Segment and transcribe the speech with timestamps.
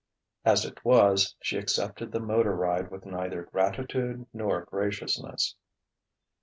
[0.43, 5.55] As it was, she accepted the motor ride with neither gratitude nor graciousness.